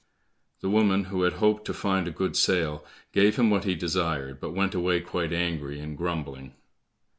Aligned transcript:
The 0.61 0.69
woman 0.71 1.03
who 1.03 1.21
had 1.21 1.33
hoped 1.33 1.63
to 1.65 1.75
find 1.75 2.07
a 2.07 2.09
good 2.09 2.35
sale, 2.35 2.83
gave 3.13 3.35
him 3.35 3.51
what 3.51 3.65
he 3.65 3.75
desired, 3.75 4.39
but 4.39 4.49
went 4.55 4.73
away 4.73 4.99
quite 5.01 5.31
angry 5.31 5.79
and 5.79 5.95
grumbling. 5.95 6.55